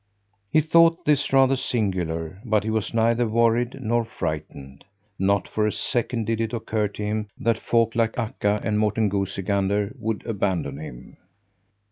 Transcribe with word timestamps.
He 0.49 0.61
thought 0.61 1.05
this 1.05 1.31
rather 1.31 1.55
singular, 1.55 2.41
but 2.43 2.63
he 2.63 2.71
was 2.71 2.91
neither 2.91 3.27
worried 3.27 3.77
nor 3.83 4.03
frightened. 4.03 4.83
Not 5.19 5.47
for 5.47 5.67
a 5.67 5.71
second 5.71 6.25
did 6.25 6.41
it 6.41 6.53
occur 6.53 6.87
to 6.87 7.03
him 7.05 7.27
that 7.37 7.59
folk 7.59 7.93
like 7.93 8.17
Akka 8.17 8.59
and 8.63 8.79
Morten 8.79 9.09
Goosey 9.09 9.43
Gander 9.43 9.93
would 9.99 10.25
abandon 10.25 10.79
him. 10.79 11.17